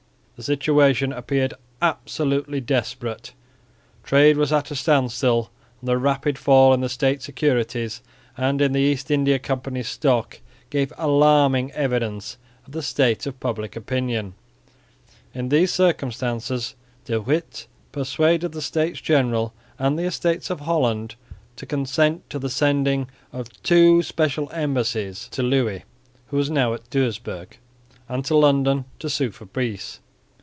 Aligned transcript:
The 0.37 0.45
situation 0.45 1.13
appeared 1.13 1.53
absolutely 1.83 2.61
desperate; 2.61 3.31
trade 4.03 4.37
was 4.37 4.51
at 4.51 4.71
a 4.71 4.75
standstill; 4.75 5.51
and 5.79 5.87
the 5.87 5.99
rapid 5.99 6.35
fall 6.39 6.73
in 6.73 6.81
the 6.81 6.89
State 6.89 7.21
securities 7.21 8.01
and 8.37 8.59
in 8.59 8.71
the 8.71 8.79
East 8.81 9.11
India 9.11 9.37
Company's 9.37 9.87
stock 9.87 10.39
gave 10.71 10.91
alarming 10.97 11.69
evidence 11.73 12.37
of 12.65 12.71
the 12.71 12.81
state 12.81 13.27
of 13.27 13.39
public 13.39 13.75
opinion. 13.75 14.33
In 15.35 15.49
these 15.49 15.71
circumstances 15.71 16.73
De 17.05 17.21
Witt 17.21 17.67
persuaded 17.91 18.51
the 18.51 18.63
States 18.63 18.99
General 18.99 19.53
and 19.77 19.95
the 19.95 20.05
Estates 20.05 20.49
of 20.49 20.61
Holland 20.61 21.13
to 21.55 21.67
consent 21.67 22.27
to 22.31 22.39
the 22.39 22.49
sending 22.49 23.07
of 23.31 23.47
two 23.61 24.01
special 24.01 24.49
embassies 24.53 25.27
to 25.33 25.43
Louis, 25.43 25.83
who 26.29 26.37
was 26.37 26.49
now 26.49 26.73
at 26.73 26.89
Doesburg, 26.89 27.59
and 28.09 28.25
to 28.25 28.35
London, 28.35 28.85
to 28.97 29.07
sue 29.07 29.29
for 29.29 29.45
peace. 29.45 29.99